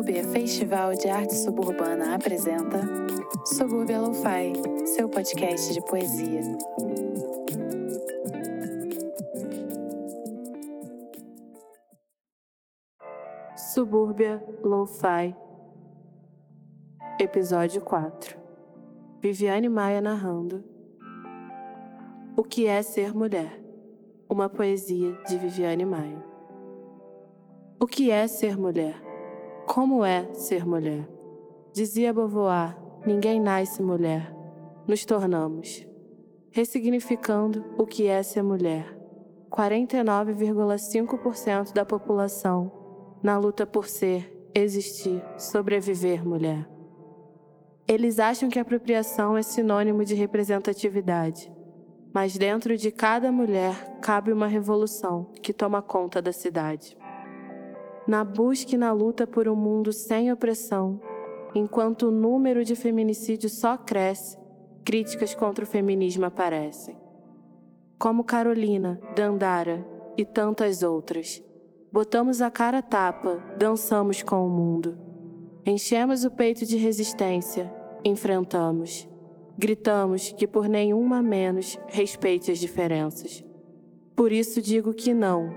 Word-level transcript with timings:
Subúrbia 0.00 0.24
Festival 0.24 0.96
de 0.96 1.10
Arte 1.10 1.34
Suburbana 1.34 2.14
apresenta 2.14 2.80
Subúrbia 3.44 4.00
Lo-Fi, 4.00 4.86
seu 4.86 5.10
podcast 5.10 5.74
de 5.74 5.82
poesia. 5.82 6.40
Subúrbia 13.54 14.42
Lo-Fi 14.62 15.36
Episódio 17.18 17.82
4 17.82 18.38
Viviane 19.20 19.68
Maia 19.68 20.00
narrando 20.00 20.64
O 22.34 22.42
que 22.42 22.66
é 22.66 22.80
ser 22.80 23.14
mulher? 23.14 23.62
Uma 24.30 24.48
poesia 24.48 25.12
de 25.28 25.36
Viviane 25.36 25.84
Maia 25.84 26.24
O 27.78 27.86
que 27.86 28.10
é 28.10 28.26
ser 28.26 28.56
mulher? 28.56 29.09
Como 29.72 30.04
é 30.04 30.26
ser 30.34 30.66
mulher? 30.66 31.08
Dizia 31.72 32.12
Beauvoir: 32.12 32.76
ninguém 33.06 33.38
nasce 33.38 33.80
mulher, 33.80 34.34
nos 34.84 35.04
tornamos. 35.04 35.86
Ressignificando 36.50 37.64
o 37.78 37.86
que 37.86 38.08
é 38.08 38.20
ser 38.20 38.42
mulher. 38.42 38.92
49,5% 39.48 41.72
da 41.72 41.84
população 41.84 42.72
na 43.22 43.38
luta 43.38 43.64
por 43.64 43.86
ser, 43.86 44.50
existir, 44.52 45.22
sobreviver 45.38 46.26
mulher. 46.26 46.68
Eles 47.86 48.18
acham 48.18 48.48
que 48.48 48.58
apropriação 48.58 49.36
é 49.36 49.42
sinônimo 49.42 50.04
de 50.04 50.16
representatividade, 50.16 51.48
mas 52.12 52.36
dentro 52.36 52.76
de 52.76 52.90
cada 52.90 53.30
mulher 53.30 54.00
cabe 54.02 54.32
uma 54.32 54.48
revolução 54.48 55.30
que 55.40 55.52
toma 55.52 55.80
conta 55.80 56.20
da 56.20 56.32
cidade 56.32 56.98
na 58.10 58.24
busca 58.24 58.74
e 58.74 58.76
na 58.76 58.90
luta 58.90 59.24
por 59.24 59.46
um 59.46 59.54
mundo 59.54 59.92
sem 59.92 60.32
opressão, 60.32 61.00
enquanto 61.54 62.08
o 62.08 62.10
número 62.10 62.64
de 62.64 62.74
feminicídios 62.74 63.52
só 63.52 63.76
cresce, 63.76 64.36
críticas 64.84 65.32
contra 65.32 65.62
o 65.64 65.66
feminismo 65.66 66.24
aparecem. 66.24 66.96
Como 68.00 68.24
Carolina, 68.24 69.00
Dandara 69.14 69.86
e 70.16 70.24
tantas 70.24 70.82
outras, 70.82 71.40
botamos 71.92 72.42
a 72.42 72.50
cara 72.50 72.82
tapa, 72.82 73.36
dançamos 73.56 74.24
com 74.24 74.44
o 74.44 74.50
mundo. 74.50 74.98
Enchemos 75.64 76.24
o 76.24 76.32
peito 76.32 76.66
de 76.66 76.76
resistência, 76.76 77.72
enfrentamos. 78.04 79.08
Gritamos 79.56 80.32
que 80.32 80.48
por 80.48 80.68
nenhuma 80.68 81.22
menos 81.22 81.78
respeite 81.86 82.50
as 82.50 82.58
diferenças. 82.58 83.44
Por 84.16 84.32
isso 84.32 84.60
digo 84.60 84.92
que 84.92 85.14
não, 85.14 85.54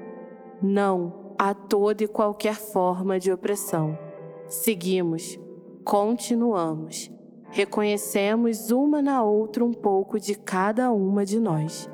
não 0.61 1.22
a 1.43 1.53
toda 1.53 2.05
e 2.05 2.07
qualquer 2.07 2.55
forma 2.55 3.19
de 3.19 3.29
opressão. 3.29 3.99
Seguimos, 4.47 5.37
continuamos, 5.83 7.11
reconhecemos 7.51 8.71
uma 8.71 9.01
na 9.01 9.21
outra 9.21 9.65
um 9.65 9.73
pouco 9.73 10.17
de 10.17 10.35
cada 10.35 10.89
uma 10.93 11.25
de 11.25 11.41
nós. 11.41 11.89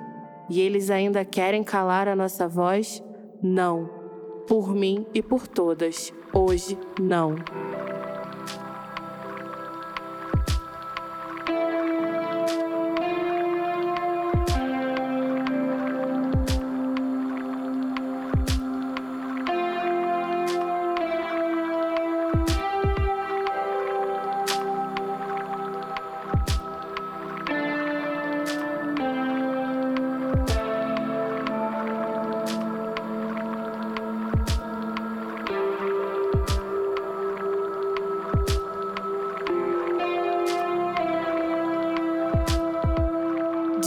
E 0.51 0.61
eles 0.61 0.91
ainda 0.91 1.25
querem 1.25 1.63
calar 1.63 2.07
a 2.07 2.15
nossa 2.15 2.47
voz? 2.47 3.03
Não. 3.41 3.89
Por 4.47 4.71
mim 4.75 5.07
e 5.15 5.23
por 5.23 5.47
todas. 5.47 6.13
Hoje, 6.31 6.77
não. 7.01 7.33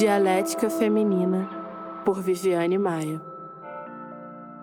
Dialética 0.03 0.69
Feminina, 0.69 1.49
por 2.05 2.21
Viviane 2.21 2.77
Maia. 2.77 3.23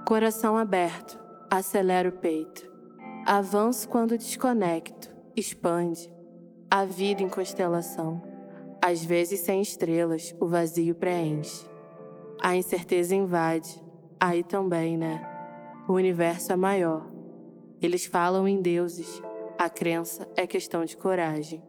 Coração 0.05 0.57
aberto, 0.57 1.17
acelera 1.49 2.09
o 2.09 2.11
peito. 2.11 2.69
Avanço 3.25 3.87
quando 3.87 4.17
desconecto, 4.17 5.09
expande. 5.37 6.13
A 6.69 6.83
vida 6.83 7.23
em 7.23 7.29
constelação. 7.29 8.21
Às 8.81 9.01
vezes 9.01 9.39
sem 9.39 9.61
estrelas, 9.61 10.35
o 10.41 10.45
vazio 10.45 10.93
preenche. 10.93 11.65
A 12.41 12.57
incerteza 12.57 13.15
invade. 13.15 13.81
Aí 14.19 14.43
também, 14.43 14.97
né? 14.97 15.25
O 15.87 15.93
universo 15.93 16.51
é 16.51 16.57
maior. 16.57 17.09
Eles 17.81 18.05
falam 18.05 18.45
em 18.45 18.61
deuses. 18.61 19.23
A 19.57 19.69
crença 19.69 20.27
é 20.35 20.45
questão 20.45 20.83
de 20.83 20.97
coragem. 20.97 21.63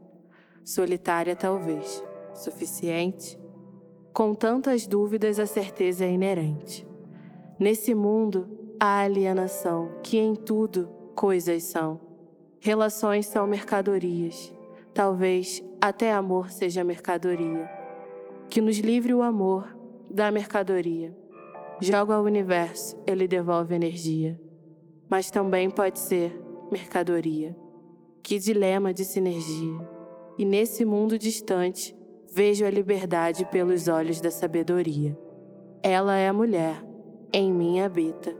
Solitária, 0.64 1.36
talvez. 1.36 2.02
Suficiente? 2.34 3.38
Com 4.12 4.34
tantas 4.34 4.86
dúvidas, 4.86 5.38
a 5.38 5.46
certeza 5.46 6.04
é 6.04 6.10
inerente. 6.10 6.86
Nesse 7.58 7.94
mundo, 7.94 8.48
há 8.78 9.00
alienação, 9.00 9.92
que 10.02 10.18
em 10.18 10.34
tudo 10.34 10.88
coisas 11.14 11.62
são. 11.64 12.00
Relações 12.58 13.26
são 13.26 13.46
mercadorias. 13.46 14.52
Talvez 14.92 15.62
até 15.80 16.12
amor 16.12 16.50
seja 16.50 16.82
mercadoria. 16.82 17.70
Que 18.48 18.60
nos 18.60 18.78
livre 18.78 19.14
o 19.14 19.22
amor 19.22 19.76
da 20.10 20.30
mercadoria. 20.30 21.16
Joga 21.80 22.14
ao 22.14 22.24
universo, 22.24 22.96
ele 23.06 23.28
devolve 23.28 23.74
energia. 23.74 24.38
Mas 25.08 25.30
também 25.30 25.70
pode 25.70 25.98
ser 25.98 26.38
mercadoria. 26.70 27.56
Que 28.22 28.38
dilema 28.38 28.92
de 28.92 29.04
sinergia. 29.04 29.88
E 30.36 30.44
nesse 30.44 30.84
mundo 30.84 31.18
distante, 31.18 31.96
vejo 32.32 32.64
a 32.64 32.70
liberdade 32.70 33.44
pelos 33.46 33.88
olhos 33.88 34.20
da 34.20 34.30
sabedoria. 34.30 35.18
Ela 35.82 36.16
é 36.16 36.28
a 36.28 36.32
mulher, 36.32 36.84
em 37.32 37.52
mim 37.52 37.80
habita. 37.80 38.34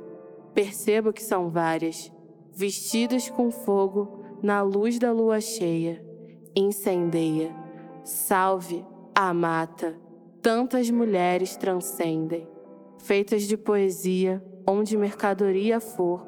Percebo 0.54 1.12
que 1.12 1.22
são 1.22 1.48
várias, 1.48 2.12
vestidas 2.52 3.28
com 3.28 3.50
fogo 3.50 4.20
na 4.42 4.62
luz 4.62 4.98
da 4.98 5.12
lua 5.12 5.40
cheia. 5.40 6.04
Incendeia, 6.54 7.54
salve 8.04 8.84
a 9.14 9.32
mata. 9.32 9.96
Tantas 10.42 10.90
mulheres 10.90 11.56
transcendem, 11.56 12.48
feitas 12.98 13.42
de 13.42 13.56
poesia, 13.56 14.42
onde 14.66 14.96
mercadoria 14.96 15.80
for, 15.80 16.26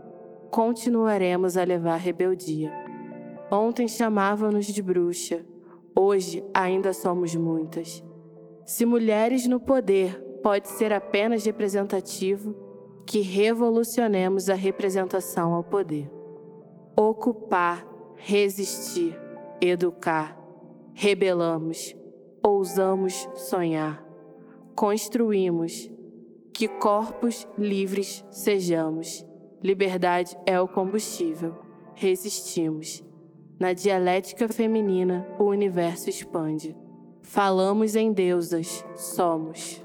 continuaremos 0.51 1.57
a 1.57 1.65
levar 1.65 1.97
rebeldia. 1.97 2.71
Ontem 3.51 3.89
chamavam-nos 3.89 4.67
de 4.67 4.83
bruxa, 4.83 5.45
Hoje 5.95 6.43
ainda 6.55 6.93
somos 6.93 7.35
muitas. 7.35 8.03
Se 8.65 8.87
mulheres 8.87 9.47
no 9.47 9.61
poder 9.61 10.19
pode 10.43 10.69
ser 10.69 10.93
apenas 10.93 11.45
representativo, 11.45 12.55
que 13.07 13.21
revolucionemos 13.21 14.49
a 14.49 14.55
representação 14.55 15.53
ao 15.53 15.63
poder. 15.63 16.11
Ocupar, 16.97 17.87
resistir, 18.17 19.19
educar, 19.61 20.39
rebelamos, 20.95 21.95
ousamos 22.43 23.29
sonhar, 23.35 24.03
construímos, 24.75 25.91
que 26.55 26.69
corpos 26.69 27.47
livres 27.59 28.25
sejamos. 28.31 29.27
Liberdade 29.63 30.37
é 30.47 30.61
o 30.61 30.69
combustível, 30.69 31.55
resistimos 31.95 33.05
na 33.63 33.73
dialética 33.73 34.49
feminina, 34.49 35.25
o 35.39 35.45
universo 35.45 36.11
expande. 36.11 36.75
Falamos 37.23 37.95
em 37.95 38.13
deusas, 38.13 38.85
somos. 38.97 39.81